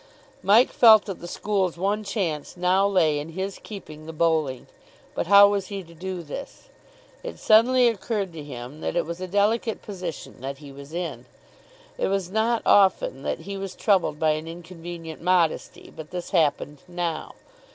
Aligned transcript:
Mike 0.41 0.71
felt 0.71 1.05
that 1.05 1.19
the 1.19 1.27
school's 1.27 1.77
one 1.77 2.03
chance 2.03 2.57
now 2.57 2.87
lay 2.87 3.19
in 3.19 3.33
his 3.33 3.59
keeping 3.61 4.07
the 4.07 4.11
bowling. 4.11 4.65
But 5.13 5.27
how 5.27 5.49
was 5.49 5.67
he 5.67 5.83
to 5.83 5.93
do 5.93 6.23
this? 6.23 6.69
It 7.21 7.37
suddenly 7.37 7.87
occurred 7.87 8.33
to 8.33 8.43
him 8.43 8.81
that 8.81 8.95
it 8.95 9.05
was 9.05 9.21
a 9.21 9.27
delicate 9.27 9.83
position 9.83 10.37
that 10.41 10.57
he 10.57 10.71
was 10.71 10.91
in. 10.91 11.27
It 11.99 12.07
was 12.07 12.31
not 12.31 12.63
often 12.65 13.21
that 13.21 13.41
he 13.41 13.57
was 13.57 13.75
troubled 13.75 14.17
by 14.19 14.31
an 14.31 14.47
inconvenient 14.47 15.21
modesty, 15.21 15.93
but 15.95 16.09
this 16.09 16.31
happened 16.31 16.79
now. 16.87 17.35